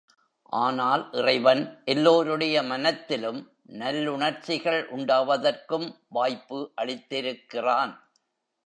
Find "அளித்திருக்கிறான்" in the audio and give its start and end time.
6.81-7.93